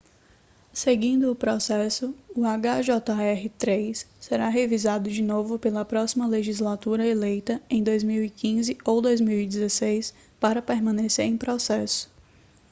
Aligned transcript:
seguindo 0.73 1.29
o 1.31 1.35
processo 1.35 2.11
o 2.35 2.41
hjr-3 2.43 4.03
será 4.19 4.49
revisado 4.49 5.11
de 5.11 5.21
novo 5.21 5.59
pela 5.59 5.85
próxima 5.85 6.25
legislatura 6.25 7.05
eleita 7.05 7.61
em 7.69 7.83
2015 7.83 8.79
ou 8.83 8.99
2016 8.99 10.11
para 10.39 10.59
permanecer 10.59 11.27
em 11.27 11.37
processo 11.37 12.11